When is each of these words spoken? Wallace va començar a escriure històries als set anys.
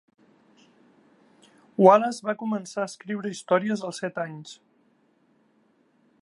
Wallace 1.87 2.25
va 2.29 2.35
començar 2.39 2.81
a 2.85 2.87
escriure 2.93 3.35
històries 3.35 3.85
als 3.91 4.01
set 4.05 4.19
anys. 4.25 4.57